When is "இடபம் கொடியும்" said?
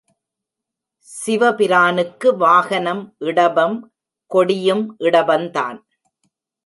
3.19-4.83